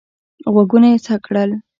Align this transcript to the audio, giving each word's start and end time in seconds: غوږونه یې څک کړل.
غوږونه 0.53 0.87
یې 0.91 0.97
څک 1.05 1.19
کړل. 1.27 1.49